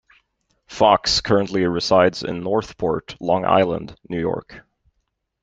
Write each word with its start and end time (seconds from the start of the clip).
Fox 0.65 1.21
currently 1.21 1.63
resides 1.67 2.23
in 2.23 2.41
Northport, 2.41 3.15
Long 3.19 3.45
Island, 3.45 3.95
New 4.09 4.19
York. 4.19 4.65